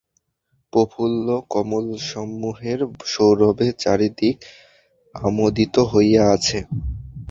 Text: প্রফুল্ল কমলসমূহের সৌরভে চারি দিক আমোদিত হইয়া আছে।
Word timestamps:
প্রফুল্ল 0.73 1.27
কমলসমূহের 1.53 2.79
সৌরভে 3.05 3.67
চারি 3.79 4.09
দিক 4.17 4.37
আমোদিত 5.15 5.75
হইয়া 5.91 6.23
আছে। 6.35 6.59